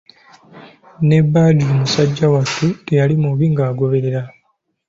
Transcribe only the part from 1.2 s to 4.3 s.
Badru musajja wattu teyali mubi, ng'agoberera.